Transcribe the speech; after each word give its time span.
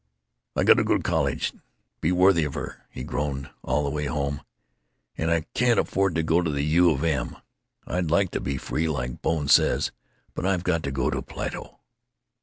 "I 0.55 0.63
got 0.63 0.77
to 0.77 0.83
go 0.83 0.97
to 0.97 1.03
college—be 1.03 2.11
worthy 2.11 2.43
of 2.43 2.55
her!" 2.55 2.87
he 2.89 3.03
groaned, 3.03 3.51
all 3.61 3.83
the 3.83 3.91
way 3.91 4.05
home. 4.07 4.41
"And 5.15 5.29
I 5.29 5.41
can't 5.53 5.79
afford 5.79 6.15
to 6.15 6.23
go 6.23 6.41
to 6.41 6.49
the 6.49 6.63
U. 6.65 6.89
of 6.89 7.03
M. 7.03 7.35
I'd 7.85 8.09
like 8.09 8.31
to 8.31 8.41
be 8.41 8.57
free, 8.57 8.87
like 8.89 9.21
Bone 9.21 9.47
says, 9.47 9.91
but 10.33 10.43
I've 10.43 10.63
got 10.63 10.81
to 10.85 10.91
go 10.91 11.11
to 11.11 11.21
Plato." 11.21 11.81